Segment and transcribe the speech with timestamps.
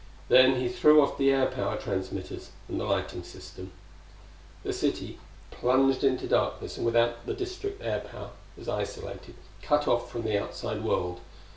[0.29, 3.71] Then he threw off the air power transmitters and the lighting system.
[4.63, 5.19] The city,
[5.51, 10.39] plunged into darkness and without the district air power, was isolated, cut off from the
[10.41, 11.19] outside world.